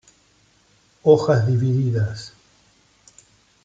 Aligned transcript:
Hojas 1.03 1.45
divididas. 1.45 2.33